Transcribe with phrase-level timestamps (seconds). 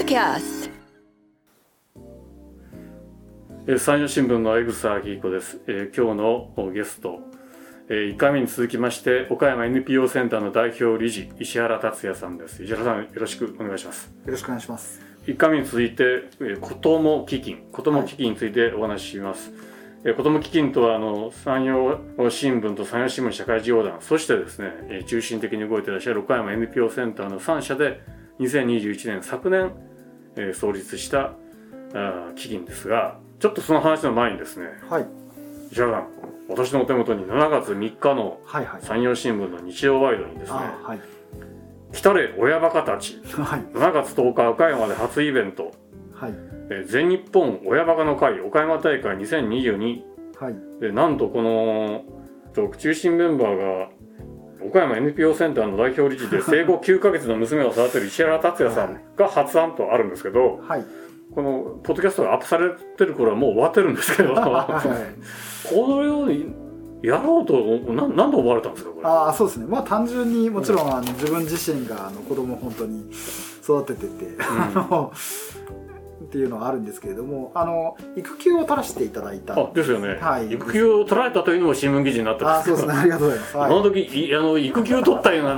[0.00, 0.70] Podcast
[3.66, 6.22] えー山陽新聞の江草明子です、えー今日
[6.56, 7.18] のゲスト、
[7.90, 12.64] え1回目に続きまして岡山 NPO センターの代表理事石原達也さんです。
[12.64, 14.06] 石原さんよろしくお願いします。
[14.24, 15.02] よろしくお願いします。
[15.26, 16.04] 1回目に続いて、
[16.40, 17.58] えー、子ども基金。
[17.70, 19.52] 子ども基金についてお話しします、
[20.04, 28.00] えー子ども基金とはあの山陽新聞と山陽新聞社会事業団そしてですね、えー中心的に動いていらっしゃる岡山 NPO センターの3社で
[28.40, 29.70] 2021年昨年、
[30.36, 31.32] えー創立した
[31.94, 35.06] あー基金ですがちょっとその話の前にですねはい。
[35.70, 36.08] 石原さん
[36.48, 38.40] 私のお手元に7月3日の。
[38.80, 41.00] 山陽新聞の日曜ワイドにですねあはい。
[41.92, 43.60] 「来たれ親バカたちはい。
[43.72, 45.70] 7月10日岡山で初イベント
[46.12, 46.32] はい。
[46.70, 50.02] えー全日本親バカの会岡山大会2022
[50.40, 50.54] はい。
[50.80, 52.02] でなんとこの
[52.52, 53.88] と中心メンバーが
[54.62, 60.84] 岡山 NPO センターの代表理事で生後9ヶ月の娘を育てる石原達也さんが発案とあるんですけどはい。
[61.34, 64.82] このポッドキャストがアップされてる頃はもう終わってるんですけどこ は
[65.72, 65.74] い。
[65.88, 66.52] のように
[67.02, 67.54] やろうと
[67.92, 69.06] ななんで思われたんですかこれ？
[69.06, 69.66] ああ、そうですね。
[69.68, 73.08] まあ単純にもちろんあの自分自身があの子供を本当に
[73.62, 75.12] 育ててて、あの
[76.22, 79.54] っていうのはあるんですけれども、あの育休を取らせていただいた。
[79.58, 83.00] あですよね、はい育休を取られたというのも新聞記事になってますあーそうですね。
[83.00, 83.52] ありがとうございます。
[83.52, 85.56] このは時い あの育休取ったような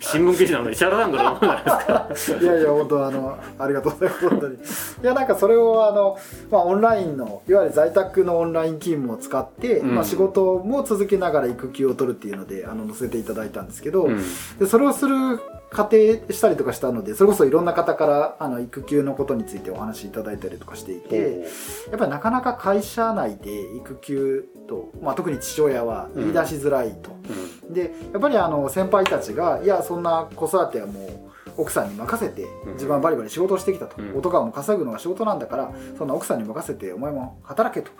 [0.00, 2.42] 新聞記事なので石原さんから思うじゃないですかい。
[2.44, 4.54] いやいや本当あのありがとうございます本当に。
[4.54, 4.58] い
[5.02, 6.18] やなんかそれをあの
[6.50, 14.04] まあオンラインのいわゆる在宅のオンライン勤務を使って、うんまあ仕事も続けながら育休を取るっていうのであの載せていただいたんですけど。
[14.04, 14.22] うん
[14.58, 15.40] でそれをする
[15.72, 15.96] 過程
[16.30, 21.46] したりとかしたのでそれこそいろんな方からあの育休のことについてお話しいただいたりとかしていて
[21.90, 27.16] やっぱりなかなか会社内で育休と、まあ、特に父親は言い出しづらいと、
[27.70, 32.72] うでやっぱりあの先輩たちがいやそんな子育てはもう奥さんに任せてうん。
[32.74, 34.16] 自分はバリバリ仕事をしてきたと、うん。
[34.16, 37.90] 男はもう稼ぐのが仕事なんだからそんな奥さんに任せてお前も働けと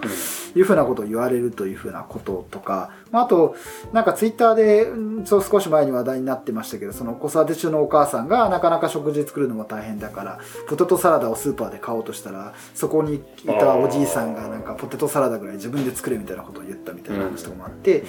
[0.56, 3.54] いうふうなことを言われるというふうなこととか、まあ、あと
[3.92, 18.04] なんかツイッターでうんそう少し前に話題になってましたけどその子育て中のお母さんがなかなか食事作るのも大変だからポテトサラダをスーパーで買おうとしたらそこにいたおじいさんがなんかポテトサラダぐらい自分で作れみたいなことを言ったみたいな話とかもあって、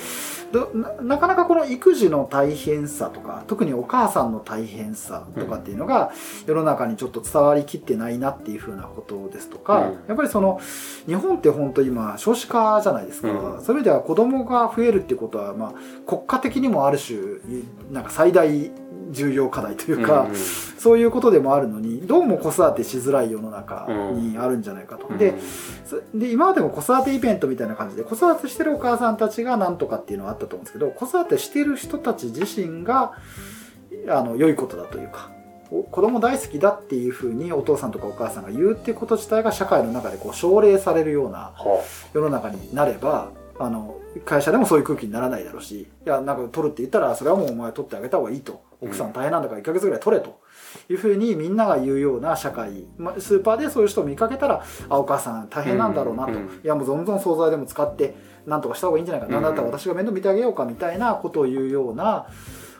[0.52, 6.12] どななかなかこの育児の大変さとか特にお母さんの大変さとかっていうのが
[6.47, 9.94] 世の中にちょっと伝わりきってないなっていうふうなことですとか、うん。
[10.08, 10.59] やっぱりその
[11.06, 13.63] 日本って本当今少子化じゃないですか、うん。
[13.63, 15.74] そういう意味では子供が増えるっていうことは、まあ、
[16.08, 17.20] 国家的にもある種
[17.92, 18.72] なんか最大
[19.12, 20.34] 重要課題というか、うん
[20.84, 25.08] そういうことでもあるのにどうも子育てしづらい世の中にあるんじゃないかと。
[25.08, 25.18] うん。
[25.18, 25.34] で
[25.86, 33.14] そで今までも子育てイベントみたいな感じで子育てしてるお母さんたちがなんとかっていうのはあったと思うんですけど子育てしてる人たち自身が
[34.10, 35.31] あの良いことだというか
[35.72, 41.81] お子供大好きだっていうふうにお父さんとかお母さんが言うってこと自体が社会の中でこう奨励されるようなは
[42.14, 48.64] 世の中になればあの会社でもそういう空気にならないだろうしいやなんか取るって言ったらそれはもうお前取ってあげた方がいいと。
[48.84, 50.41] 奥さん大変なんだから1ヶ月ぐらい取れと
[50.90, 56.38] いうふうにみんなが言うような社会、まスーパーでそういう人を見かけたらあお母さん大変なんだろうなと、うん。
[56.38, 58.16] うんいやもうどんどん惣菜でも使って
[58.46, 62.28] なんとかした方がいいんじゃないか、うんなんだったら私が面倒見てあげようかみたいなことを言うような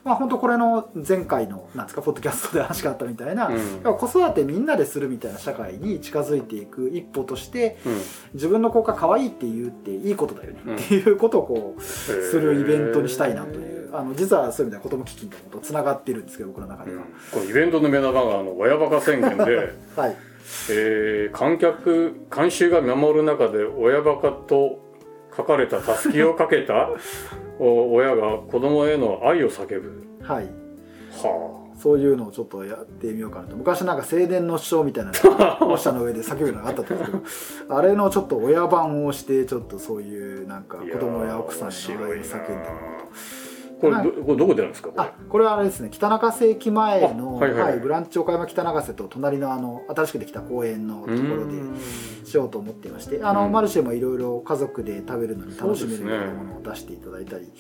[0.03, 3.97] まあ本当これの前回のなんですかポッドキャストで話があったみたいな、うん。
[3.97, 8.01] 子育てみんなでするみたいな社会に近づいていく一歩としてうん。
[8.33, 10.75] 自分の子が可愛いって言うっていいことだよね、うん。
[10.75, 13.83] っていうことをこうすするイベントにしたいなという。
[13.95, 19.43] あの実はそういう意味では子ども基金ともつながってるんですけど僕の中では、このイベントの目玉があの親バカ宣言で、
[19.95, 20.17] はい。
[20.71, 24.79] えー観客観衆が見守る中で親バカと
[25.35, 26.97] 書かれたたすきをかけたお
[27.59, 30.07] 親が子供への愛を叫ぶ。
[30.21, 30.45] はい。
[31.11, 33.55] はそういうのをちょっとやってみようかなと。
[33.55, 43.42] 昔なんか青年の主張みたいなの 校舎の上で叫ぶのがあったと思うんですけど あれのちょっと親版をしてちょっとそういうなんかあ子供や奥さんへの愛を叫んでみようと。
[43.83, 45.03] これどこれどこでやるんですかこれ。
[45.03, 47.62] あこれはあれですね北中瀬駅前の、あはいはい。
[47.63, 51.77] はいブランチ岡山北長瀬と隣のあの新しくできた公園のところでうん。
[52.24, 53.51] しようと思っていましてあの、うん。
[53.51, 57.51] マルシェもいろいろ家族で食べるのに楽しめるようなものを出していただいたり、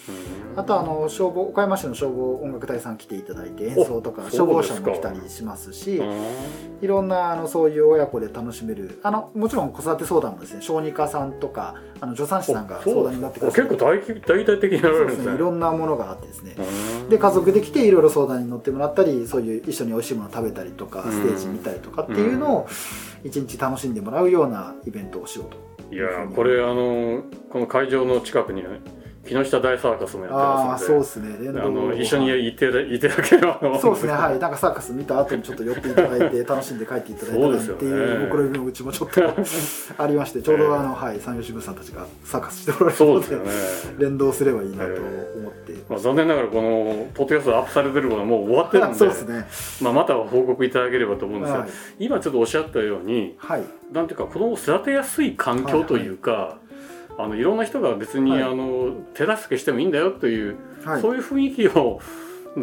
[0.55, 6.23] あとあの消防岡山市の消防音楽隊さん来ていただいて演奏とかお消防車も来たりしますしうん
[6.81, 15.27] いろんなあのそういう親子で楽しめるあのもちろん子育て相談もですね小児科さんとかあの助産師さんが相談になってくださ結構大大々的にやるんですね。
[15.27, 16.55] ねいろんなものがあってですね。
[16.57, 21.11] うんで家族で来ていろいろ相談に乗ってもらったりそういう一緒に美味しいもの食べたりとかうん。
[21.11, 22.67] ステージ見たりとかっていうのを
[23.23, 28.63] 一日楽しんでもらうようなイベントをしようといやーこれあのこの会場の近くに
[29.25, 31.53] 木下大サーカスもやってああそうますのでですね。
[31.53, 34.11] 連あの動一緒にいていてだければ そうですね。
[34.11, 34.37] はい。
[34.39, 37.95] なんかサーカス見た後にちょっと寄っていただいて楽しんで帰っていただいたらってそうですよね。
[37.95, 39.21] いう僕のうちもちょっと
[40.03, 43.51] ありましてちょうどあの、はい三吉部さんたちがサーカスしておられるのでそうですよね、
[43.97, 48.95] 連動すればいいなと思って、まあ、残念ながらこのポッドキャストアップされてるのはもう終わってるんで。
[48.95, 49.47] そうですね。
[49.81, 56.62] まあ、また報告いただければと思うんですが、はい、今ちょっとおっしゃったようにはい、なんていうか子供を育てやすい環境というか、い
[57.17, 58.43] あのいろんな人が別に、はい。
[58.43, 61.01] あの手助けしてもいいんだよという、はい。
[61.01, 61.99] そういう雰囲気を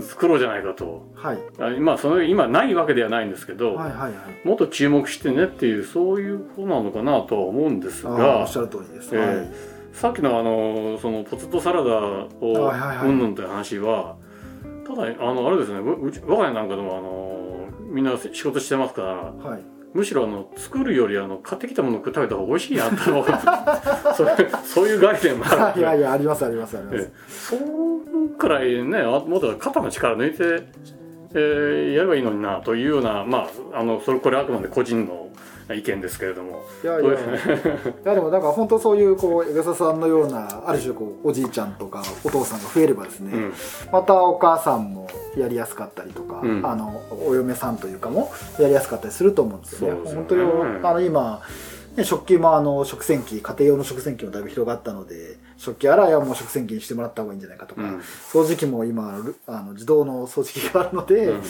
[0.01, 1.09] 作ろうじゃないかと。
[1.15, 1.39] はい。
[1.59, 4.47] あまあその今ないわけではないんですけど、はいはいはい。
[4.47, 9.29] もっと注目してねっていうそういうことなのかなとは思うんですあーおがっしゃる通りです、えはい。
[9.37, 14.17] えさっきのあのそのポテトサラダをうんぬんという話は
[14.87, 19.09] ただあのあれですねううち我が家なんかでもあのみんな仕事してますから
[19.51, 19.63] はい
[19.93, 23.25] むしろあの作るよりあの買ってきたものを食べた方が美味しいなって思う
[24.17, 27.13] そういう そういう概念もあるいやいやありますありますあります、ええ。
[27.29, 30.65] そうくらいねあもっと肩の力抜いて、
[31.35, 35.20] えーやればいいのになというようなまああのそれこれあくまで個人の
[35.75, 36.63] 意見ですけれども。
[36.83, 37.11] いやいや。
[37.11, 37.21] いやい
[38.05, 43.53] やでもなんか本当そういうこう江笠さんのようなある種こうおじいちゃんとかお父さんが増えればですね、うん。
[43.93, 46.67] またお母さんもやりやすかったりとか、うん。
[46.67, 50.03] あのお嫁さんというかもやりやすかったりすると思うんですよね。
[50.03, 50.15] ね。
[50.15, 50.43] 本当に
[50.83, 51.43] あの今
[51.97, 57.99] ね、食器もあの食洗機家庭用の食洗機もだいぶ広がったので食器洗いはもう食洗機にしてもらった方がいいんじゃないかとか、うん。
[57.99, 61.43] 掃除機も今ルあの自動の掃除機があるので、うん。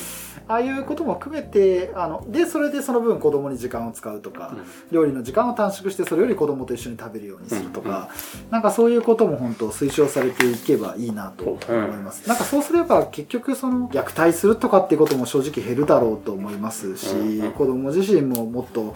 [0.48, 4.56] ああいうことも含めてあのでそれでその分子供に時間を使うとか、
[4.90, 8.08] 料理の時間を短縮してそれより子供と一緒に食べるようにするとか、
[8.50, 17.52] なんかそういうことも本当推奨されていけばいいなと思います、なんかそうすれば結局その虐待するとかっていうことも正直減るだろうと思いますし、うん。
[17.52, 18.94] 子供自身ももっと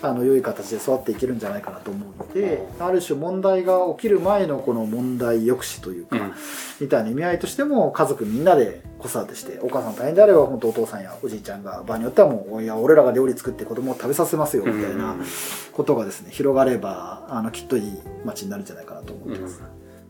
[0.00, 6.32] あの良い形で育っていけるんじゃないかなと思うので、ある種問題が起きる前のこの問題抑止というか、うん。
[6.80, 15.24] みたいな意味合いとしても家族みんなで子育てしてお母さん大変であれば本当お父さんやおじいちゃんが場合によってはもういや俺らが料理作って子供を食べさせますよみたいなうん
[15.72, 19.62] ことがですね広がればあのきっといい街になるんじゃないかなと思ってます。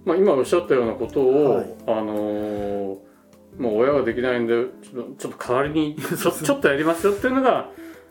[0.05, 1.75] まあ、今おっしゃったようなことを、はい。
[1.87, 3.15] あのー
[3.59, 7.71] もう親ができないんでちょっとちょっと代わりに ちょちょっとやりますよっていうのが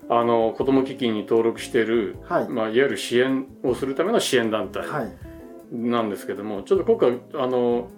[0.09, 4.88] あの子ども基金に登録している、はい、まあ、いわゆる支援をするための支援団体。
[4.88, 5.12] はい、
[5.74, 7.90] なんですけども、ちょっと今回あの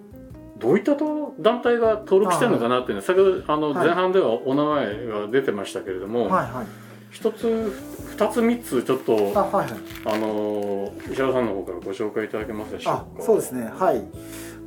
[0.57, 3.87] どういったと団体が登録してるのかなっていうのは、先ほどあのはい。
[3.87, 6.65] 前半ではお名前が出てましたけれども、はいはい。
[7.11, 7.73] 一つ
[8.07, 9.79] 二つ三つちょっとあはいはい。
[10.05, 13.21] あの石原さんの方からご紹介いただけますでしょうあか。
[13.21, 13.69] そうですね。
[13.77, 14.01] はい。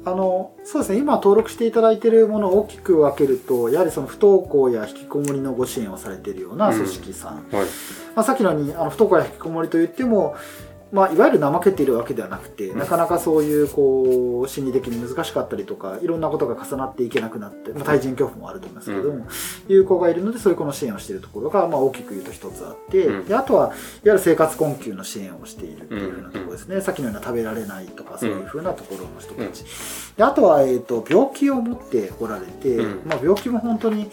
[0.04, 0.99] あのそうですね。
[0.99, 7.44] 今登録していただいているものを大きく分けるとやはりその不登校や引きこもりのご支援をされているような組織さん、はい。
[8.14, 10.37] まあ、さっきのようにあの不登校や引きこもりといっても、
[10.90, 12.79] まあ、いわゆる怠けているわけではなくて、うん。
[12.79, 19.26] なかなかそういうこう心理的に難しかったりとかいろんなことが重なっていけなくなって、まあ、対人恐怖もあると思いますけども、
[19.69, 23.25] いう子がいるのでそういう子の支援をしているところが、まあ、大きく言うと一つあって、うん。
[23.26, 23.75] であとはいわ
[24.05, 29.64] ゆる生活困窮の支援をしているっていうふうなところですね、さっきのような食べられないとかそういうふうなところの人たち、
[30.17, 33.08] であとは、えー、と病気を持っておられて、うん。
[33.08, 34.11] まあ、病気も本当に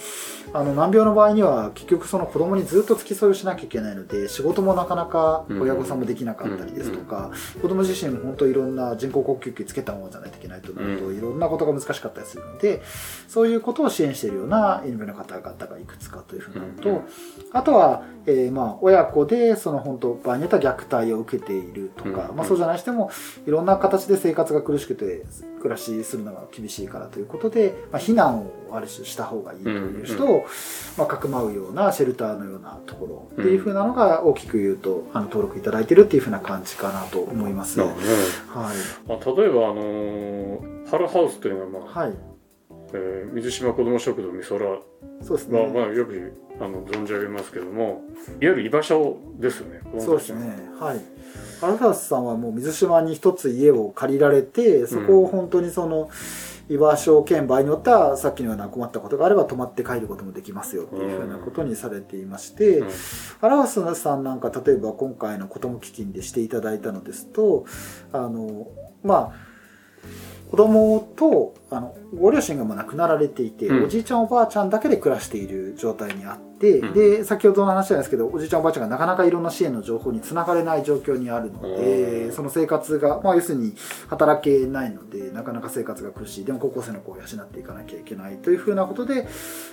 [0.55, 7.31] あの難病の場合には結局その子供にずっと付き添いをしなきゃいけないので仕事もなかなか親御さんもできなかったりですとか、
[7.61, 12.81] 子供自身も本当いろんな人工呼吸器つけたものじゃないといけないとなると、ういろんなことが難しかったりするので
[13.27, 17.01] そういうことを支援しているような NPO の方々がいくつかというふうなのと、うん。
[17.51, 23.11] あとは、えーまあ親子でその本当場合によっては虐待を受けているとか、うんまあ、そうじゃない人も
[23.47, 25.23] いろんな形で生活が苦しくて
[25.59, 30.45] 暮らしするのが厳しいからということで、まあ、避難をある種した方がいいという人を、
[30.97, 37.79] まあ、かくまうようなシェルターのようなところっていうふうなのが大きく言うとあの登録いただいてるっていうふうな感じかなと思います。
[37.79, 38.13] はなるほどね。
[38.73, 38.75] い、
[39.07, 42.13] まあ、例えばあのーハルハウスというのは、まあはい、
[42.93, 44.79] えー水島子ども食堂美空は、
[45.21, 45.67] そうですね。
[45.73, 48.03] まあ、よくあの存じ上げますけども
[48.39, 50.47] いわゆる居場所ですよねそうですね。
[50.79, 51.01] はい。
[51.61, 56.09] アルファスさんはもう水島に一つ家を借りられて、そこを本当にその、
[56.67, 62.89] 居場所兼場合によってはさっきのような困ったことがあれば泊まって帰ることもできますよっていうふうなことにされていまして、うん
[63.41, 67.65] アラワスさんなんか例えば今回の子ども基金でしていただいたのですと
[68.11, 68.67] あの
[69.03, 69.33] まあ
[70.55, 73.85] 子供とあのご両親がもう亡くなられていて、うん。
[73.85, 76.93] おじいちゃんおばあちゃんだけで暮らしている状態にあって、うん。
[76.93, 82.31] で先ほどの話なんですけどおじいちゃんおばあちゃんがなかなかいろんな支援の情報につながれない状況にあるので、うん。
[82.31, 83.73] その生活が、まあ、要するに
[84.09, 86.45] 働けないのでなかなか生活が苦しい。
[86.45, 89.27] でも高校生の子を養っていかなきゃいけないというふうなことで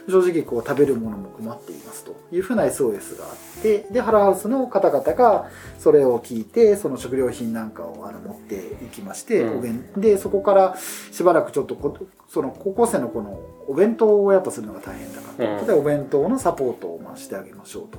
[0.08, 10.00] 正直こう食べるものも困っていますというふうな SOS があってでハラハウスの方々がそれを聞いてその食料品なんかをあの持っていきまして、うん。
[10.00, 10.76] でそこからが
[11.10, 11.96] しばらくちょっとこ
[12.28, 15.46] その高校生の子のお弁当を親とするのが大変だから。
[15.46, 17.98] ということで、お弁当のサポートをまあしてあげましょうと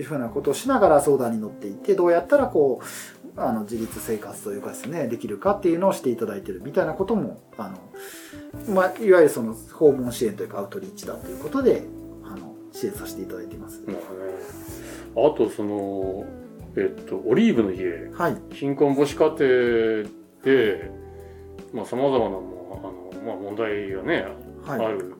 [0.00, 2.84] いうふうなことをしながら相談に乗っていってどうやったらこう
[3.36, 11.84] あの自立生活というかですねできるかっていうのをしていただいてるみたいなこともあの、まあ、いわゆるその訪問支援というかアウトリーチだということで
[12.24, 13.82] あの支援させていただいています。
[13.86, 14.00] まあね、
[15.16, 16.24] あとその
[16.76, 18.10] えっとオリーブの家。
[18.12, 19.38] はい、貧困母子家庭
[20.44, 20.90] で
[21.72, 25.14] まあさまざまなもうあの、まあ、問題がね、はいある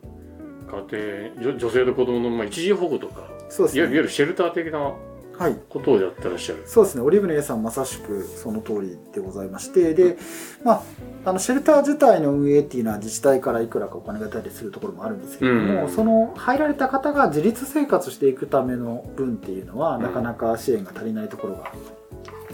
[0.93, 3.83] 家庭女女性と子供のまあ一時保護とかそうですね。
[3.83, 4.95] いわゆるシェルター的な
[5.41, 6.65] はい、ことをやってらっしゃる。
[6.67, 7.01] そうですね。
[7.01, 10.19] オリーブの家さんまさしくその通りでございまして、で、
[10.63, 10.83] まあ、
[11.25, 21.73] あのシェルター自体の運営っていうのは自治体からいくらかお金が出たりするところもあるんですけれども、うんその入られた方が自立生活していくための分っていうのは、うんなかなか支援が足りないところが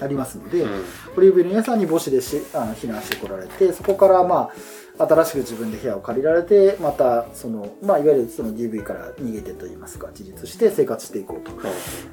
[0.00, 0.84] ありますので、うん
[1.16, 4.50] オリーブの家さんに母子でしあの避難してこられてそこからまあ
[4.98, 11.52] 新しく自分で部屋を借りられてまたその、まあ、いわゆるその DV から逃げてといいますか自立して生活していこうと。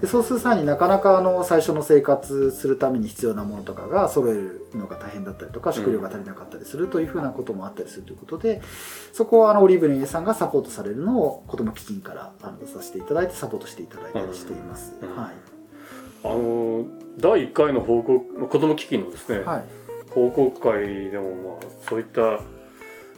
[0.01, 8.61] でそうする際になかなかあの最初の生活するために必要なものとかが揃えるのが大変だったりとか食料が足りなかったりするというふうなこともあったりするということで
[9.13, 14.93] そこはあのオリーブの家さんがサポートされるのを子ども基金からあの出させていただいてサポートしていただいたりしています。
[15.01, 15.15] うん。
[15.15, 15.33] はい。
[16.25, 16.85] あの
[17.17, 19.63] 第1回の報告子ども基金のですね、はい。
[20.11, 22.39] 報告会でもまあそういった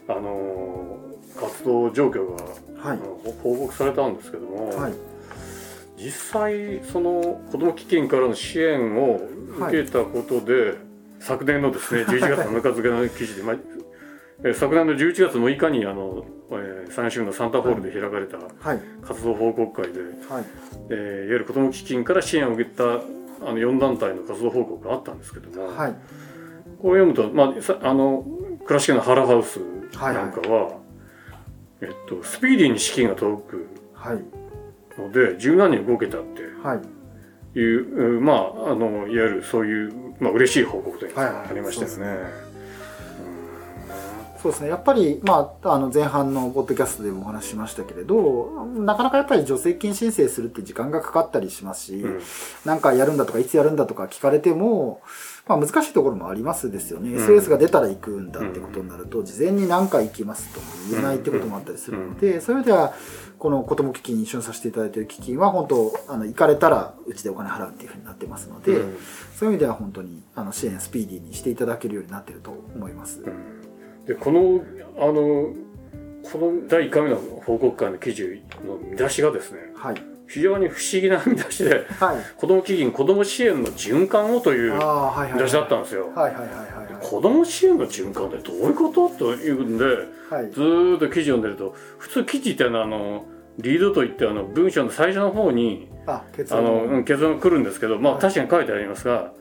[0.08, 0.98] あの
[1.40, 2.44] 活動状況が、
[2.90, 3.00] はい。
[3.42, 4.94] 報告されたんですけども、はい。
[5.98, 9.22] 実際その子ども基金からの支援を
[9.60, 10.76] 受けたことで、
[11.20, 13.56] 昨年のですね 11月7日付の記事で、まあ
[14.44, 18.80] えー昨年の11月6日にあの、えー、三州のサンタホールで開かれたはい。
[19.02, 20.44] 活動報告会で、はい。
[20.90, 25.92] えーいわゆる子ども基金から支援を受けたあの4団体の活動報告があったんですけども、はい。
[26.82, 28.26] こう読むと、まあ、さあの
[28.66, 29.60] 倉敷のハラハウス
[29.94, 30.78] なんかは、
[31.82, 34.24] えっと、スピーディーに資金が届くはい。
[35.00, 37.60] ので十何人動けたってはい。
[37.60, 41.48] いう、うんまあ、あのいわゆるそういう、まあ嬉しい報告というかはいはい。
[41.50, 42.46] ありましたよそうね。
[44.42, 44.70] そうですね。
[44.70, 52.22] やっぱり、まあ、あの前半のポッドキャストでもお話ししましたけれどなかなかやっぱり助成金申請するって時間がかかったりしますし、うん。
[52.64, 55.02] なんかやるんだとかいつやるんだとか聞かれても、
[55.48, 57.16] まあ、難しいところもありますですよね、ん。
[57.18, 62.94] SOS が出たら行くんだってことになると、事前に何回行きますとも言えないってこともあったりするので、そういう意味では
[63.38, 68.98] この子ども基金に一緒にさせていただいている基金は本当あの行かれたらうちでお金払うっていうふうになってますので、うん。
[69.36, 73.22] そういう意味では本当にあの支援スピーディーにしていただけるようになっていると思います。
[74.08, 74.64] でこの
[74.98, 75.54] あの
[76.32, 78.24] この第1回目の報告会の記事
[78.66, 79.96] の見出しがですねはい、
[80.28, 82.18] 非常に不思議な見出しではい。
[82.38, 86.12] 子ども基金子ども支援の循環をという見出しだったんですよ。
[86.16, 89.10] はいはいはいはい子ども支援の循環ってどういうこと？
[89.10, 89.86] というんで
[90.30, 90.52] はい。
[90.52, 93.26] ずーっと記事読んでると普通記事ってあのあの
[93.60, 96.24] リードといってあの文章の最初の方にあ
[96.62, 98.22] の、結論が来るんですけど、まあ、はい。
[98.22, 99.32] 確かに書いてありますが、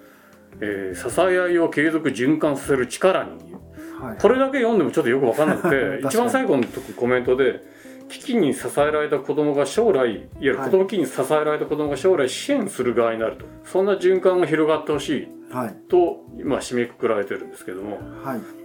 [0.60, 3.54] えー支え合いを継続循環させる力に
[4.00, 4.18] はい。
[4.20, 6.64] これだけ読んでもちょっとよく分かんなくて 一番最後の
[6.96, 7.60] コメントで
[8.08, 10.70] 危機に支えられた子供が将来いわゆるはい。
[10.70, 13.46] 子供危機に支えられた子供が将来支援する側になると。
[13.64, 15.76] そんな循環が広がってほしいはい。
[15.88, 18.63] と、まあ、締めくくられてるんですけども、はい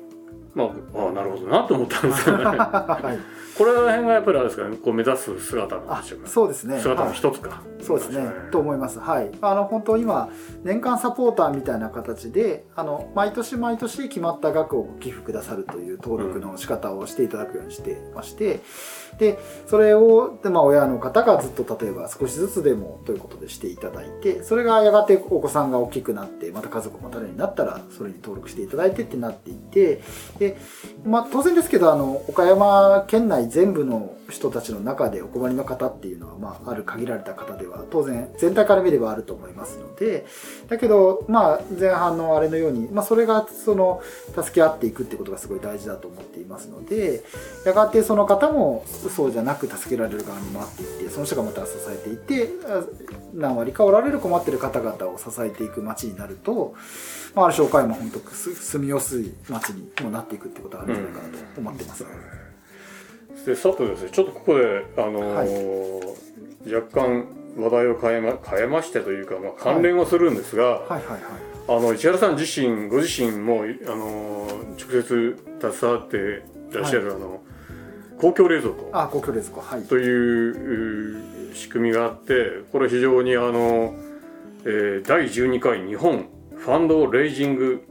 [0.56, 2.44] まあ、ああなるほどなと思ったんですよね。
[2.46, 3.40] はい。
[3.60, 4.78] これら辺がやっぱりあれですかね。
[4.78, 6.28] こう目指す姿なんあでしょうね。
[6.28, 6.80] そうですね。
[6.80, 9.00] 姿のはい一つか、そうですね、と思います。
[9.00, 9.32] はい。
[9.42, 10.30] あの、本当今、
[10.64, 18.62] 年間サポーターみたいな形で、あの、毎年毎年決まった額をご寄付くださるという登録の仕方をしていただくようにしてまして、
[19.18, 19.38] で、
[19.68, 30.02] それを、でまあ、親の方がずっと例えば少しずつでもということでしていただいて、それがやがてお子さんが大きくなって、また家族を持たれるようになったら、それに登録していただいてってなっていて、
[30.40, 30.58] で、
[31.06, 40.26] まあ、当然ですけど、あの、岡山県内全部の人たちの中でお困りの方っていうのは、まあ、ある限られた方では、当然、全体から見ればあると思いますので、
[40.70, 44.02] だけど、まあ、前半のあれのように、まあ、それが、その、
[44.34, 47.24] 助け合っていくってことがすごい大事だと思っていますので、
[47.66, 52.50] やがてその方も、そうじゃなく助けられる側に回っていって、その人がまた支えていって、
[53.34, 56.76] 何割かおられる困ってる方々を支えていく街になると、
[57.36, 62.06] まあ、ある種岡山本当す住みやすい街にもなっていくってことがあるんじゃないかなと思ってます。
[63.46, 66.30] でさてですねちょっとここで、あのー
[66.66, 67.26] 若干
[67.58, 71.22] 話題を変えま変えましてというか、まあ、関連をするんですが、はいはいはい。
[71.70, 77.42] あの市原さん自身ご自身も、あのー直接携わっていらっしゃる、あの
[78.20, 79.62] 公共冷蔵庫あ、公共冷蔵庫。
[79.62, 79.84] はい。
[79.84, 83.96] というう仕組みがあってこれ非常にあの、
[84.66, 87.84] えー第12回日本ファンドレイジング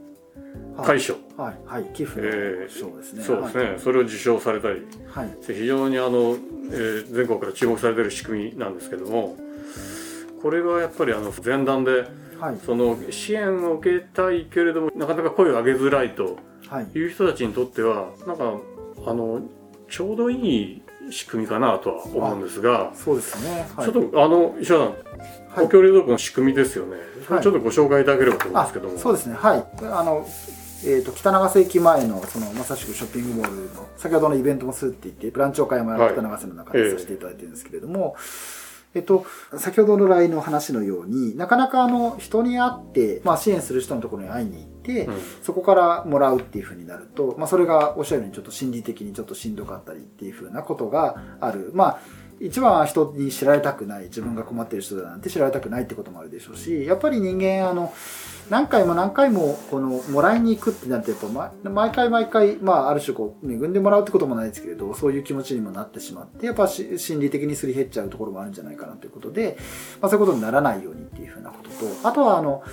[0.85, 4.85] 大賞、はいはい寄付えの賞ですね、ーそうですね、それを受賞されたり。
[5.07, 6.37] はい、はい非常にあの、
[6.71, 9.35] えー全国から注目されている仕組みなんですけども
[10.41, 12.05] これがやっぱりあの前段で
[12.39, 12.57] はい。
[12.65, 16.37] その支援を受けたいけれどもなかなか声を上げづらいと
[16.69, 16.87] はい。
[16.97, 18.53] いう人たちにとってはなんか
[19.05, 19.41] あの
[19.89, 25.65] ちょうどいい仕組みかなとは思うんですが、そうですね、はい、ちょっとあの石原さん、はい。
[25.65, 26.97] 公共冷蔵庫の仕組みですよね、
[27.27, 27.43] はい。
[27.43, 29.35] ちょっとご紹介いただければと思うんであすけども、そうですね。
[29.35, 29.65] はい。
[29.83, 30.27] あの
[30.81, 38.15] えー、と北長瀬駅前のそのまさしくショッピングモールの先ほどのイベントもするって言ってブランチ岡山はい北長瀬の中でさせていただいてるんですけれども、
[38.93, 39.25] えっと、
[39.57, 45.15] 先ほどの LINE の話のようになかなかあの人に会って、まあ、支援する人のところに会いに行って、うん。
[45.43, 51.71] そこからもらうっていうふうになると、まあ、それがおっしゃるようにちょっと心理的にちょっとしんどかったりっていうふうなことがある。
[51.73, 51.99] まあ
[52.41, 57.93] 一番は人に知られたくない自分が困ってる人だなんて知られたくないってこともあるでしょうしやっぱり人間あの
[58.49, 69.57] 何回も何回もこのもらいに行くってなってやっぱま毎回毎回、まあ、ある種こう恵んでもらうってこともないですけれどそういう気持ちにもなってしまってやっぱし心理的にすり減っちゃうところもあるんじゃないかなということで、
[70.01, 72.63] まあ、そういうことにならないようにっていうふうなこととあとはあの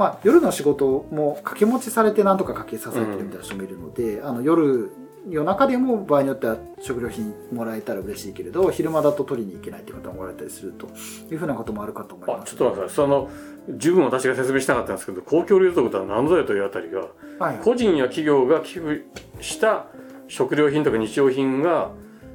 [0.00, 4.90] まあ、夜の仕事も掛け持ちされてなんとか掛け支えてるみたいな人もいるので、あの夜
[5.28, 10.86] 夜中でも場合によっては食料品もらえたら嬉しいけれど昼間だと取りに行けないという方もおられたりすると
[11.30, 12.54] いうふうなこともあるかと思います。
[12.54, 13.28] あちょっと待ってその
[13.76, 17.58] 十分私が説明したかったんですけど公共冷蔵庫とは何ぞやというあたりがはい。
[17.58, 19.02] 個人や企業が寄付
[19.42, 19.84] した
[20.28, 21.90] 食料品とか日用品が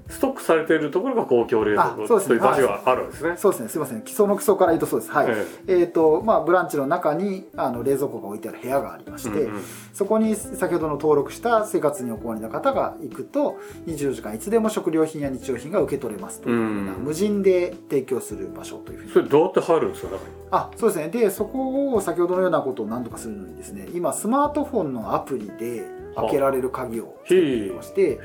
[0.07, 3.37] ストックされているところが公共冷蔵庫という場所があるわけですね。
[3.37, 3.69] そうですね。
[3.69, 4.01] すいません。
[4.03, 5.11] 基礎の基礎から言うとそうです。
[5.11, 5.73] はい、ええ。
[5.85, 9.63] ーとまあ、ブランチの中にあの冷蔵庫が置いてある部屋がありまして、うんうん。
[9.93, 13.57] そこに先ほどの登録した生活にお困りの方が行くと
[13.87, 16.49] 24時間いつでも食料品や日用品が受け取れますと。
[16.49, 19.11] いうよう無人で提供する場所というふうに。
[19.11, 20.21] それどうやって入るんですか中に？
[20.51, 21.09] あそうですね。
[21.09, 25.83] でそこを先ほどのようなことを何とかするのにですね今スマートフォンのアプリで
[26.15, 28.19] 開けられる鍵を作っていまして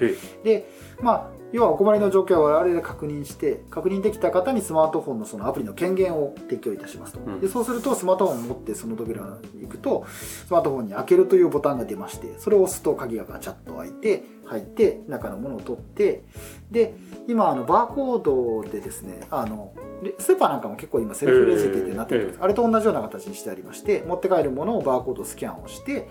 [0.44, 0.70] で
[1.00, 7.40] まあ要はお困りの状況は我々で確認して確認できた方にスマートフォンのそのアプリの権限を提供いたしますと、うん。
[7.40, 9.22] でそうするとスマートフォンを持ってその扉
[9.54, 16.24] に行くとスマートフォンに開けるというボタンが出ましてそれを押すと鍵がガチャッと開いて入って中のものを取って
[16.70, 16.94] で
[17.28, 26.08] 今あのバーコードでですねあのレスーパーなんかも結構今セルフレジって言ってなってるんです、あれと同じような形にしてありまして持って帰るものをバーコードスキャンをして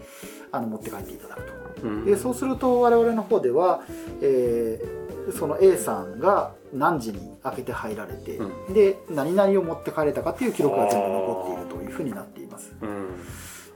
[0.52, 1.88] あの持って帰っていただくと。
[1.88, 2.06] うん。
[2.06, 3.82] でそうすると我々の方では、
[4.22, 12.76] えーその A さんが何時に開けて入られて、うで何々を持って帰れたかっていう記録が全部残っているというふうになっています。
[12.82, 13.10] うん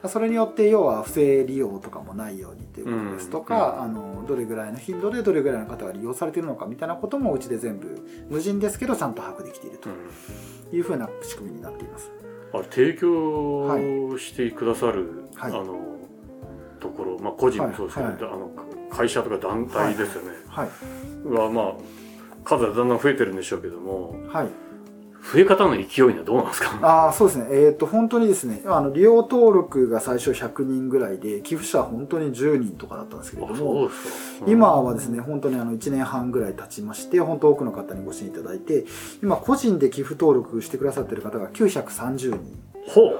[0.09, 10.77] それによって要は不正利用とかもないようにということですとか、うんあのどれぐらいの頻度でどれぐらいの方が利用されているのかみたいなこともうちで全部無人ですけどちゃんと把握できているとうん。
[10.77, 12.11] いうふうな仕組みになっています。
[12.53, 15.51] あれ提供してくださる、はい。
[15.51, 15.77] あの
[16.79, 18.51] ところ、まあ、個人もそうですけど、はいはいあの
[18.89, 20.67] 会社とか団体ですよね、はい。
[21.25, 21.73] はまあ
[22.43, 24.47] 数はだんだん増えてるんでしょうけどもはい
[25.31, 26.79] 増え方の勢いはどうなんですか？
[26.81, 27.47] ああそうですね。
[27.51, 38.85] えっ、と本当にですねあの利用登録が最初100人ぐらいで寄付者は本当に10人とかだったんですけれどあもそうですか、今はですね本当にあの1年半ぐらい経ちまして本当多くの方にご支援いただいて
[39.21, 42.39] 今個人で寄付登録してくださってる方が930人。
[42.87, 43.19] ほう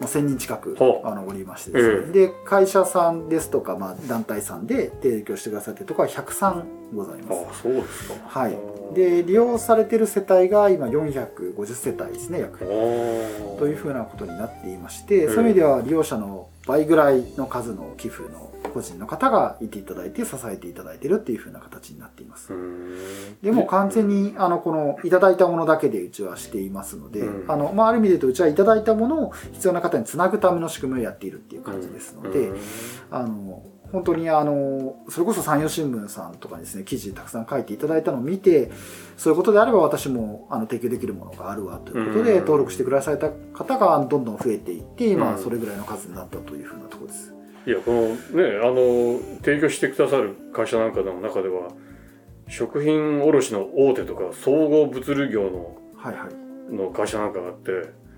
[0.00, 7.46] まあ1000人近くあのおりましてですね、で会社さんですとか、まあ、団体さんで提供してくださってるところは103ございます。
[7.50, 8.14] あそうですか。
[8.26, 8.56] はい。
[8.94, 12.64] で利用されてる世帯が今450世帯ですね約。
[12.64, 22.52] おというふうなことになっていまして、そういう意味では利用者の倍ぐらいの数の寄付の個人の方がいていただいて支えていただいてるっていうふうな形になっています。
[23.42, 27.50] でも完全にあのこのいただいたものだけでうちはしていますので、うん。
[27.50, 32.52] あのまあ、ある意味で言うとうちはいただいたものを必要な方につなぐための仕組みをやっているっていう感じですので、
[33.10, 38.70] あの本当にあのそれこそ山陽新聞さんとかにですね記事たくさん書いていただいたのを見て
[39.16, 42.40] そういうことであれば私もあの提供できるものがあるわということで、うん。
[42.40, 45.42] 登録してくださった方がどんどん増えていって今うん。
[45.42, 47.37] それぐらいの数になったというふうなところです。
[47.68, 48.08] いやこの
[48.42, 51.68] ねあの提供してくださる会社なんかの中では
[52.48, 56.74] 食品卸の大手とか総合物流業のはいはい。
[56.74, 57.70] の会社なんかがあって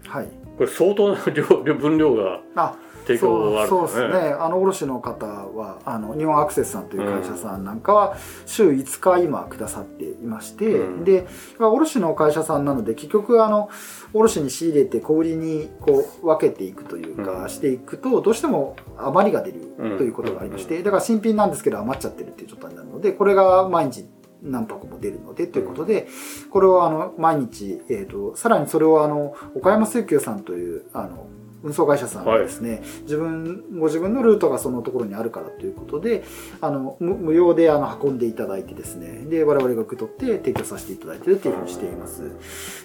[0.07, 0.29] はい
[0.61, 2.75] これ相当な量量分量があ
[3.07, 3.79] 提供があるね。
[3.79, 4.37] そうですね。
[4.38, 11.05] あの卸の方はあの日本アクセスさんという会社さんなんかは週5日今くださっていまして、うん。
[11.05, 11.27] で
[11.59, 13.70] まあ卸の会社さんなので結局あの
[14.12, 17.49] 卸に仕入れて小売りにこう分けていくというか、うん。
[17.49, 24.05] していくとどうしても余りが出るうんということがありまして、だから新品なんですけど余っちゃってるっていう状態になるのでこれが毎日
[24.42, 26.09] 何泊も出るのでということで、
[26.50, 31.26] これをあの毎日、えー、とさらにそれをあの岡山水球さんというあの
[31.62, 36.25] 運送会社さんがですね、自分ご自分のルートがそのところにあるからということで
[36.61, 42.23] あの無無料であの運んでいただいてですねで我々が受け取って提供させていただいてるっていうふうにしています。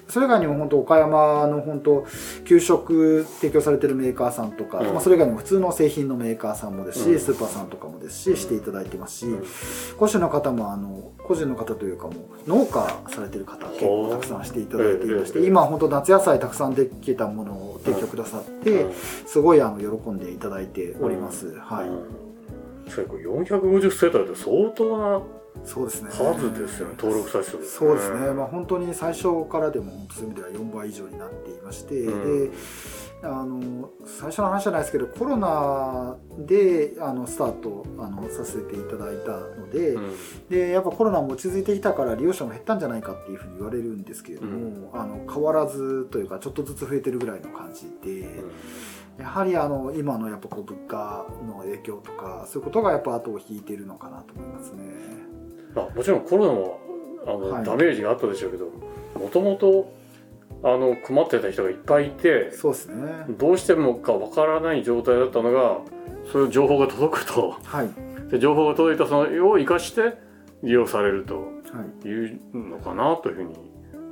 [0.08, 2.06] それ以外にも本当岡山の本当
[2.46, 4.94] 給食提供されてるメーカーさんとか、うん。
[4.94, 7.20] まあ、それ以外にも普通の製品のメーカーさんもですし、うん。
[7.20, 9.26] スーパーさんとかもですししていただいてますし、
[9.98, 12.14] 個人の方もあの個人の方というかも
[12.46, 18.65] う農家されてる方結構たくさんしていただいていまして、ええ今本当夏野菜たくさんできたものを提供くださって、うん
[19.26, 22.92] すごいあの喜んでいただいております、はい、うん。
[22.92, 25.22] それこれ450世帯って相当な
[25.64, 26.10] そうですね。
[26.12, 27.58] 数ですよね登録者数。
[27.58, 32.50] ですそうですね、まあ、本当に最初からでもそういう意味では4倍以上になっていまして、うん。
[32.50, 32.58] で
[33.26, 40.14] あの最初の話じゃないですけどコロナであのスタートあのさせていただいたので、うん。
[40.50, 48.30] でやっぱコロナも落ち着いてきたから利用者も減ったんじゃないかっていうふうに言われるんですけれども、あの変わらずというかちょっとずつ増えてるぐらいの感じで、
[49.18, 54.84] やはりあの今のやっぱこう物価の影響とかそういうことがやっぱ後を引いてるのかなと思いますね。
[55.74, 56.80] まあ、もちろんコロナも
[57.26, 57.66] あの、はい。
[57.66, 58.66] ダメージがあったでしょうけど
[59.20, 59.92] もともと
[60.68, 63.26] あの困ってた人がいっぱいいてそうですね。
[63.38, 65.78] どうしてもかわからない状態だったのが
[66.32, 67.90] そういう情報が届くとはい。
[68.32, 70.18] で情報が届いたそのを生かして
[70.64, 71.42] 利用されるとは
[72.04, 72.08] い。
[72.08, 73.54] いうのかなというふうに、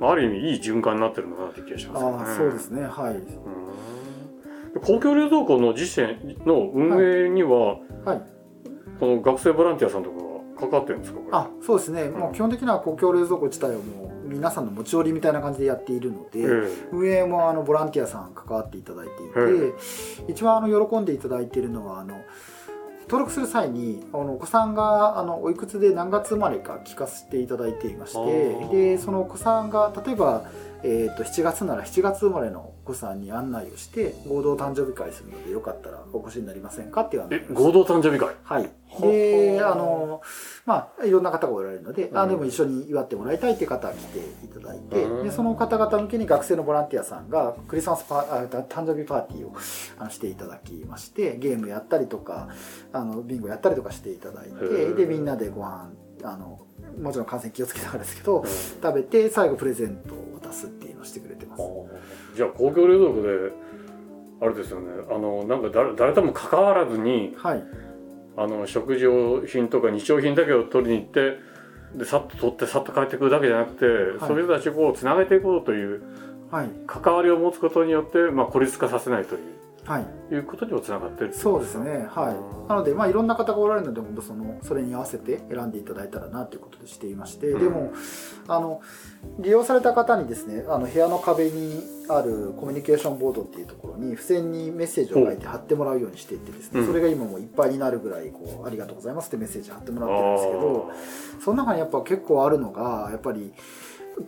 [0.00, 2.24] まあ、ある意味いい循環になってるのかなという気がしますよね。
[2.36, 2.82] そうですね。
[2.86, 3.14] はい。
[3.14, 3.64] うん
[4.80, 8.22] 公共冷蔵庫の実践の運営には、はい。
[8.98, 12.08] この学生ボランティアさんとかが関わってるんですかあ、そうですね。
[12.08, 16.44] んもう基本的には公共冷蔵庫自体をもう皆さんの持ち寄りみたいな感じでやっているので、え
[16.92, 22.20] 運営もあのボランティアさん関わっていただいていて、一番あの喜んでいただいているのはあの
[23.04, 30.50] 登録する際にあのお子さんがあのおいくつで何月生まれか聞かせていただいていましてでそのお子さんが例えば、
[30.82, 38.34] えー、と7月なら7月生まれのお子さんに案内をして合同誕生日会するのでよかったらお越しになりませんかっていう案内をえ合同誕生日会？
[38.42, 38.70] はい。
[38.86, 40.22] ほで、ほあの、
[40.66, 42.18] まあ、いろんな方がおられるので、うん。
[42.18, 45.24] あでも一緒に祝ってもらいたいっていう方は来ていただいて、うん。
[45.24, 49.56] でその方々向けに学生のボランティアさんがクリスマスパーあ誕生日パーティーを
[49.98, 52.48] あのしていただきまして、ゲームやったりとか、
[52.92, 55.90] あのビンゴやったりとかしていただいて、へで、みんなでご飯、
[56.24, 56.60] あの、
[57.00, 61.62] もちろん感染気をつけながらですけど、うん食べて最後プレゼントを渡すっていうのをしてくれてます。
[62.36, 63.52] じゃあ公共冷蔵庫で
[64.40, 67.64] あれですよねあのなんか誰誰とも関わらずにはい。
[68.36, 71.38] あの食料品とか日用品だけを取りに行って
[71.96, 76.02] でさっと取ってさっと帰ってくるだけじゃなくて、はいそういう人たちをつなげていこうという
[76.50, 76.68] はい。
[76.86, 79.53] 関わりを持つことによって、まあ、孤立化させないという
[79.84, 80.34] はい。
[80.34, 82.68] いうことにもつながってるそうですね、かはい。
[82.68, 87.60] なので、まあ、いろんな方がおられるので、その、それに合わせて選んでいただいたらなということでしていまして、うん。
[87.60, 87.92] でも、
[88.48, 88.80] あの、
[89.38, 96.86] 利用された方にですね、あの、部屋の壁にあるコミュニケーションボードっていうところに、付箋にメッセージを書いて貼ってもらうようにしていってですね、うん。
[96.86, 100.90] それが今もういっぱいになるぐらい、こう、ありがとうございますってメッセージ貼ってもらってるんですけど、
[101.44, 103.52] その中にやっぱ結構あるのが、やっぱり、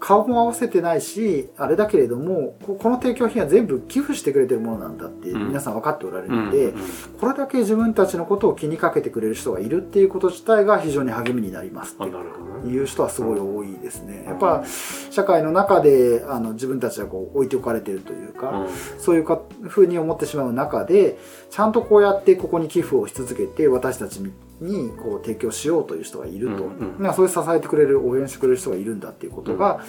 [0.01, 6.75] 顔も合わせてないし、あれだけれども、ここの提供品は全部寄付してくれてるものなんだって皆さん分かっておられるので、
[7.21, 14.25] これだけ自分たちのことを気にかけてくれる人がいるっていうこと自体が非常に励みになりますっていう人はすごい多いですね。
[14.27, 14.65] やっぱ
[15.11, 18.67] 社会の中であの自分たちはこう置いておかれてるというか、
[18.99, 21.19] そういうか風に思ってしまう中で
[21.51, 24.21] ちゃんとこうやってここに寄付をし続けて私たち
[24.61, 26.97] にこう提供しようという人がいると、うんうん。
[26.99, 29.81] まあそういう支えてくれる応援してくれる人がいるんだっていうことが、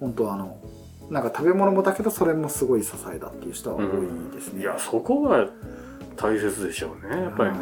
[0.00, 0.58] 本当あの
[1.10, 3.86] なんか食べ物もだけどそれもすごい支えだっていう人は多い
[4.34, 4.62] ですね。
[4.62, 5.48] いやそこが
[6.16, 7.58] 大切でしょうねやっぱりね、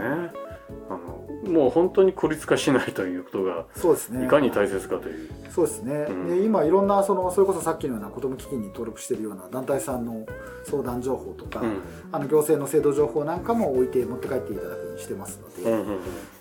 [0.89, 1.14] あの
[1.51, 4.25] もう本当に孤立化しないということがそうですね。
[4.25, 6.29] いかに大切かという、そうですね、うん。
[6.29, 10.27] で今いろんなそのそれこそさっきのような子ども基金に登録しているような団体さんの
[10.65, 11.81] 相談情報とか、うん。
[12.13, 15.99] あの行政の制度情報なんかも置いて持って帰っていただくようにしてますので、うんうんうん。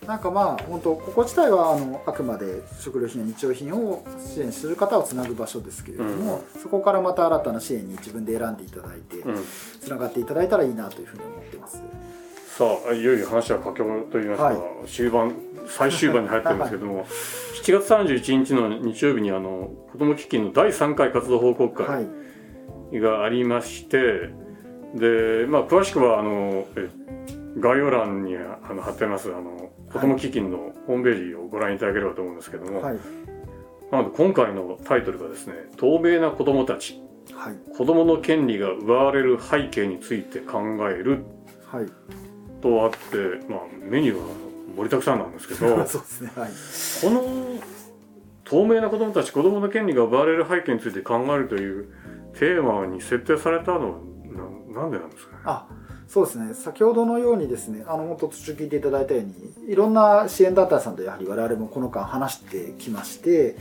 [0.08, 9.36] なんかまあ本当ここ自体はあのあくまで食料品や日用品を支援する方をつなぐ場所ですけれども、そこからまた新たな支援に自分で選んでいただいて、うん。
[9.80, 11.82] つながっていただいたらいいなというふうに思ってます。
[12.56, 14.88] さあいよいよ話は佳境といいますか、はい。
[14.88, 15.34] 終盤
[15.68, 17.06] 最終盤に入ってるんですけども、
[17.64, 22.08] 7月31日の日曜日にあの子ども基金の第3回活動報告は会
[22.92, 24.30] い、がありまして、
[24.94, 26.90] でまあ詳しくはあのえ
[27.58, 33.00] 概要欄にあの貼ってますあの子ども基金のホームページをご覧いただければと思うんですけども、はい、
[33.92, 37.02] なので今回のタイトルがですね「透明な子どもたち
[37.34, 41.24] はい、子どもの権利が奪われる背景について考える」
[41.66, 41.86] はい、
[42.64, 42.98] とあって、
[43.50, 44.24] まあ、メニューは
[44.78, 46.50] 盛りだくさんなんですけど そうですね、はい。
[47.02, 47.60] この
[48.46, 51.88] 透明な子どもたち子どもの権利が奪われる背景について考えるという
[52.34, 53.98] テーマに設定されたのは
[54.74, 55.38] ななんでなんですかね？
[55.44, 55.68] あ
[56.08, 63.56] そうですね先ほどのようにですねあの本当途中聞いていただいたようにいろんな支援団体さんとやはり我々もこの間話してきまして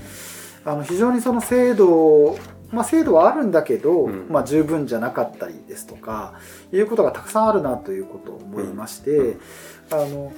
[0.65, 2.37] あの非常にその制度
[2.73, 4.27] まあ、制度はあるんだけど、うん。
[4.29, 6.35] まあ、十分じゃなかったりですとか
[6.73, 9.41] いうことがたくさんあるなということを思いまして、うん。
[9.91, 10.33] あの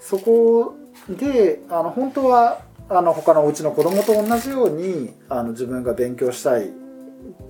[0.00, 0.76] そこ
[1.08, 6.70] であの本当はあの他のお家の子供と同じようにあの自分が勉強したい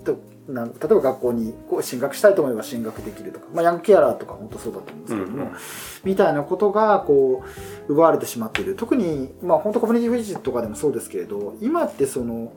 [0.05, 5.57] となん例えば学校にこう進学したいと思えば進学できるとか、まあ、ヤングケアラーとか本当そうだと思うんですけども、うんうん。
[6.05, 7.45] みたいなことがこ
[7.89, 8.75] う奪われてしまっている。
[8.75, 12.53] 特に、まあ、本当コミュニティフリージとかでもそうですけれど今ってその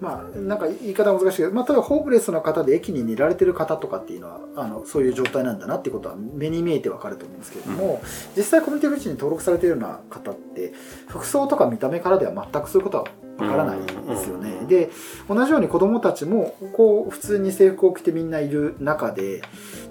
[0.00, 8.02] まあなんか言い方難しいけど、まあ、例えばホームレスの方で駅に寝られてる方とかっていうのはあのそういう状態なんだなっていうことは目に見えてわかると思うんですけれども、
[8.36, 10.72] 実際コミュニティフリージに登録されているような方って
[11.08, 13.04] 服装とか見た目からでは全くそういうことは
[13.38, 14.50] わからないですよね。
[14.50, 14.90] うんで
[15.28, 19.42] 同じように子どもたちもこう普通に制服を着てみんないる中で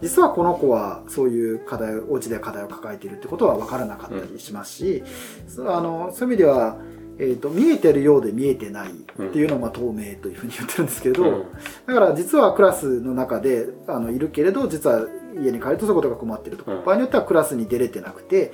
[0.01, 5.03] 実はこの子はそういう課題お家で課題を抱えているってことは分からなかったりしますし、
[5.47, 6.77] そあのそういう意味では、
[7.19, 11.45] えー、と見えてるようで見えてないっていうのをまあ透明というふうに言ってるんですけれど、うん。
[11.85, 16.85] だから実はクラスの中であのいるけれど実は家に帰るとそういうことが困ってるとか、うん。
[16.85, 18.51] 場合によってはクラスに出れてなくて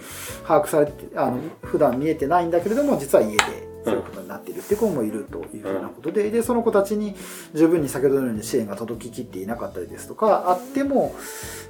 [0.47, 7.15] 把握されてあの普段見えてないんだけれども実は家でそういうことになっているっていう子もいるというふうなことで,、でその子たちに
[7.53, 11.15] 十分に先ほどのように支援が届ききっていなかったりですとかあっても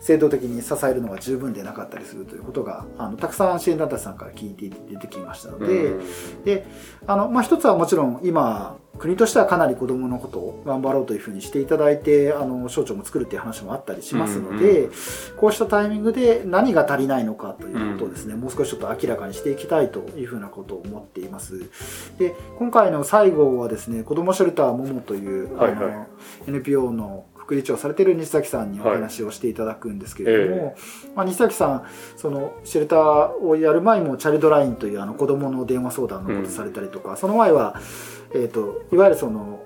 [0.02, 5.66] 制度的に支えるのが十分でなかったりするということがあのたくさん支援団体さんから聞いて出てきましたので。
[5.66, 6.00] うん
[6.44, 6.66] で
[7.08, 14.92] あの、まあ、一つはもちろん今国としてはかなり子どものことを頑張ろうというふうにしていただいてあの省庁も作るっていう話もあったりしますので、うん
[15.38, 21.70] こうしたタイミングで何が足りないのかということをですね、もう少しちょっと明らかにしていきたいというふうなことを思っています。
[22.18, 25.84] で今回の最後はですね子どもシェルターももという、はいはい。
[25.86, 26.08] あの
[26.48, 30.76] NPO の副理事長をされている西崎さんにお話をしていただくんですけれども、
[31.16, 37.76] まあ、西崎さんそのシェルターをやる前もチャイルドラインというあの子どもの電話相談のことされたりとか、その前は、
[38.34, 39.64] えー、といわゆるその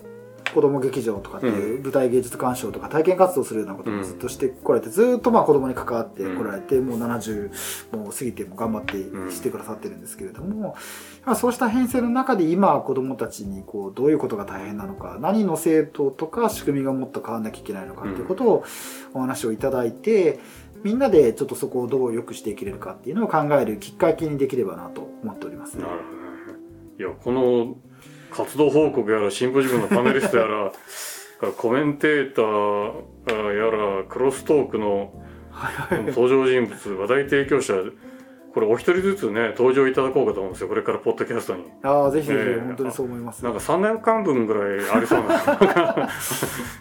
[0.54, 7.52] 子ども劇場とかっていう舞台芸術鑑賞とか体験活動するようなこともずっとしてこられて、ずっとまあ子どもに関わってこられて、もう70
[7.98, 8.94] もう過ぎても頑張って
[9.32, 10.76] してくださってるんですけれども、
[11.26, 18.64] まあ、そうした編成の中で今子どもたちにこうどういうことが大変なのか何の制度とか仕組みがもっと変わんなきゃいけないのかっていうことを
[19.14, 20.40] お話をいただいて
[20.84, 25.78] みんなでちょっとそこをどう良くしていけれるかっていうのを考えるきっかけにできればなと思っております。
[25.78, 26.60] なるほどね。
[27.00, 27.78] いやこの
[28.34, 30.72] 活動報告やらシンポジウムのパネリストやら
[31.58, 35.14] コメンテーターやらクロストークの
[36.08, 37.74] 登場人物話題提供者
[38.54, 40.68] これお一人ずつね登場いただこうかと思うんですよ。
[40.68, 41.64] これからポッドキャストに。
[41.82, 43.44] ああぜひぜひ、ええ本当にそう思います。
[43.44, 46.10] なんか3年間分ぐらいありそうな。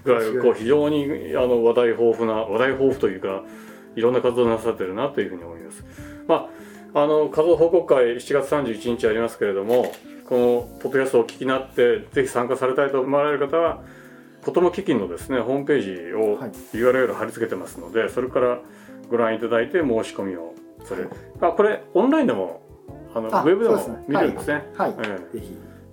[0.05, 3.43] ぐらいこう非常にあの話題豊富な話題豊富というか
[3.97, 5.83] いろんな活動なさってるなというふうに思います。
[6.29, 6.49] まあ
[6.95, 9.93] あの活動報告会7月31日ありますけれども
[10.27, 13.83] このポッドキャストをお聞きになってぜひ参加されたいと思われる方は
[14.45, 16.51] 子ども基金のですねホームページをはい。
[16.73, 18.59] URL 貼り付けてますので、それから
[19.09, 21.07] ご覧いただいて申し込みをそれ
[21.41, 22.61] あこれオンラインでも
[23.15, 24.65] あのウあェブでも見れるんですね。
[24.77, 25.19] はい、という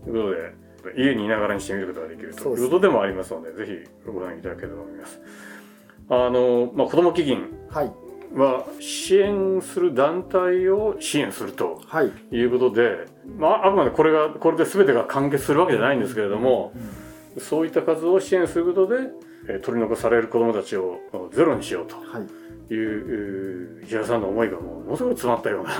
[0.06, 0.54] ことで
[0.98, 5.22] 家にいながらにしてみることができるということでもありますのでぜひご覧いただければと思います。
[6.10, 12.12] あのまあ、子ども基金はいは支援する団体を支援するとはい。
[12.32, 13.06] いうことで、
[13.38, 16.74] まあ、あくまでこれがこれで全てが完結するわけじゃないんですけれども、
[17.38, 18.96] そういった活動を支援することで、
[19.48, 21.00] えー取り残される子どもたちを
[21.32, 22.74] ゼロにしようとはい。
[22.74, 25.72] いううー石原さんの思いがもうものすごい詰まったような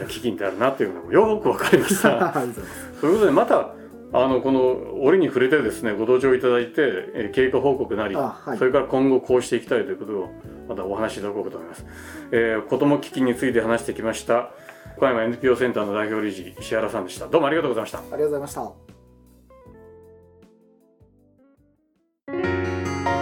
[0.00, 2.32] えー基金であるなというのもよくわかりました。
[3.02, 3.74] ということでまた
[4.14, 6.74] あのこの折に触れてですねご同調いただいて、
[7.14, 8.58] えー経過報告なり、あはい。
[8.58, 10.28] それから今後こうしていきたいということを
[10.68, 11.84] またお話しいただこうかと思います。
[12.32, 14.50] えー、子ども基金について話してきました
[14.98, 17.26] 小山 NPO センターの代表理事石原さんでした。
[17.26, 17.98] どうもありがとうございました。
[17.98, 18.94] ありがとうございました。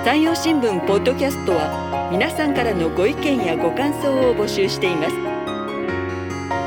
[0.05, 5.15] 山陽新聞ポッドキャストは皆さんからのご意見やご感想を募集しています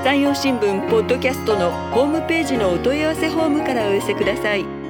[0.06, 4.85] 山陽新聞ポッドキャストのホームページのお問い合わせフォームからお寄せください